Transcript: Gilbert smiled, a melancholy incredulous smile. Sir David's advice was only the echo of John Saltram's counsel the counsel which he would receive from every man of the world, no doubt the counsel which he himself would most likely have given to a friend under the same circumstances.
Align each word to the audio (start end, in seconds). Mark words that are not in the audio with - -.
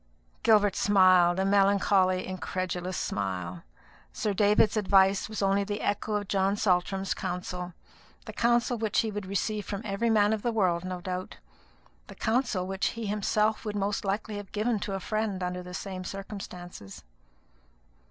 Gilbert 0.41 0.75
smiled, 0.75 1.37
a 1.37 1.45
melancholy 1.45 2.25
incredulous 2.25 2.97
smile. 2.97 3.61
Sir 4.11 4.33
David's 4.33 4.75
advice 4.75 5.29
was 5.29 5.43
only 5.43 5.63
the 5.63 5.81
echo 5.81 6.15
of 6.15 6.27
John 6.27 6.55
Saltram's 6.55 7.13
counsel 7.13 7.75
the 8.25 8.33
counsel 8.33 8.79
which 8.79 9.01
he 9.01 9.11
would 9.11 9.27
receive 9.27 9.63
from 9.63 9.83
every 9.85 10.09
man 10.09 10.33
of 10.33 10.41
the 10.41 10.51
world, 10.51 10.83
no 10.83 11.01
doubt 11.01 11.37
the 12.07 12.15
counsel 12.15 12.65
which 12.65 12.87
he 12.97 13.05
himself 13.05 13.63
would 13.63 13.75
most 13.75 14.03
likely 14.03 14.37
have 14.37 14.51
given 14.51 14.79
to 14.79 14.95
a 14.95 14.99
friend 14.99 15.43
under 15.43 15.61
the 15.61 15.75
same 15.75 16.03
circumstances. 16.03 17.03